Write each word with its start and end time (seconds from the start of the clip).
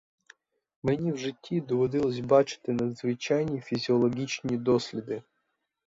Мені 0.83 1.11
в 1.11 1.17
житті 1.17 1.61
доводилось 1.61 2.19
бачити 2.19 2.73
надзвичайні 2.73 3.61
фізіологічні 3.61 4.57
досліди. 4.57 5.23